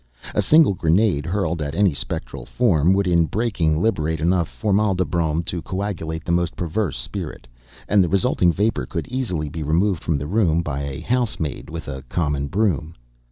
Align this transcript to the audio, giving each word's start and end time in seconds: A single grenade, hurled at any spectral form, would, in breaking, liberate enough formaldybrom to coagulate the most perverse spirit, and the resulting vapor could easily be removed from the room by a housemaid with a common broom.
A 0.33 0.41
single 0.41 0.73
grenade, 0.73 1.27
hurled 1.27 1.61
at 1.61 1.75
any 1.75 1.93
spectral 1.93 2.43
form, 2.47 2.91
would, 2.93 3.05
in 3.05 3.27
breaking, 3.27 3.79
liberate 3.79 4.19
enough 4.19 4.49
formaldybrom 4.49 5.43
to 5.43 5.61
coagulate 5.61 6.25
the 6.25 6.31
most 6.31 6.55
perverse 6.55 6.97
spirit, 6.97 7.45
and 7.87 8.03
the 8.03 8.09
resulting 8.09 8.51
vapor 8.51 8.87
could 8.87 9.05
easily 9.09 9.47
be 9.47 9.61
removed 9.61 10.01
from 10.03 10.17
the 10.17 10.25
room 10.25 10.63
by 10.63 10.79
a 10.81 11.01
housemaid 11.01 11.69
with 11.69 11.87
a 11.87 12.01
common 12.09 12.47
broom. 12.47 12.95